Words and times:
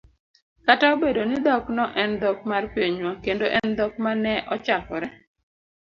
kata 0.65 0.85
obedo 0.95 1.21
ni 1.29 1.37
dhokno 1.45 1.85
en 2.01 2.11
dhok 2.21 2.39
mar 2.51 2.63
pinywa 2.73 3.11
kendo 3.25 3.45
en 3.57 3.69
dhok 3.77 3.93
ma 4.03 4.11
ne 4.23 4.33
ochakore 4.53 5.07